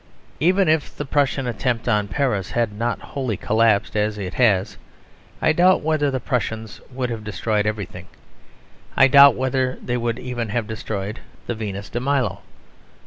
[0.39, 4.75] Even if the Prussian attempt on Paris had not wholly collapsed as it has,
[5.43, 8.07] I doubt whether the Prussians would have destroyed everything.
[8.97, 12.41] I doubt whether they would even have destroyed the Venus de Milo.